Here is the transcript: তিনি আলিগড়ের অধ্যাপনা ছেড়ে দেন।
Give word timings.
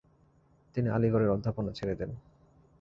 তিনি 0.75 0.87
আলিগড়ের 0.89 1.29
অধ্যাপনা 1.29 1.71
ছেড়ে 1.71 1.95
দেন। 1.95 2.11